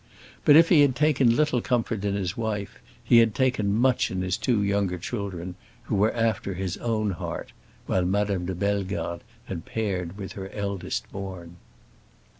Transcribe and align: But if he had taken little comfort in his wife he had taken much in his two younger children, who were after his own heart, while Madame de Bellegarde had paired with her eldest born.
But 0.45 0.55
if 0.55 0.69
he 0.69 0.81
had 0.81 0.95
taken 0.95 1.35
little 1.35 1.61
comfort 1.61 2.03
in 2.03 2.15
his 2.15 2.35
wife 2.35 2.79
he 3.03 3.19
had 3.19 3.35
taken 3.35 3.71
much 3.75 4.09
in 4.09 4.23
his 4.23 4.35
two 4.35 4.63
younger 4.63 4.97
children, 4.97 5.53
who 5.83 5.95
were 5.95 6.11
after 6.15 6.55
his 6.55 6.75
own 6.77 7.11
heart, 7.11 7.51
while 7.85 8.03
Madame 8.05 8.47
de 8.47 8.55
Bellegarde 8.55 9.21
had 9.45 9.63
paired 9.63 10.17
with 10.17 10.31
her 10.31 10.49
eldest 10.53 11.11
born. 11.11 11.57